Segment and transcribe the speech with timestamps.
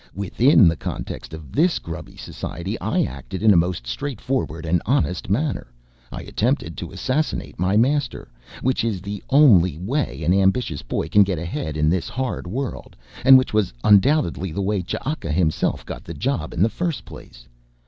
[0.15, 5.29] Within the context of this grubby society I acted in a most straightforward and honest
[5.29, 5.71] manner.
[6.11, 8.31] I attempted to assassinate my master
[8.63, 12.95] which is the only way an ambitious boy can get ahead in this hard world,
[13.23, 17.47] and which was undoubtedly the way Ch'aka himself got the job in the first place.